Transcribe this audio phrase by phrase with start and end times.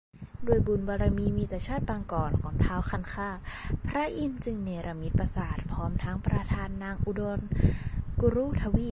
[0.47, 3.37] ด้วยบุญบารมีแต่ชาติปางก่อนของท้าวคันคาก
[3.87, 7.39] พระอินทร์จึงเนรมิตปราสาทพร้อมทั้งประทานนางอุดร
[8.19, 8.89] กุรุทวีป